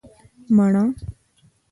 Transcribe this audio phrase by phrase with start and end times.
[0.55, 0.83] 🍏 مڼه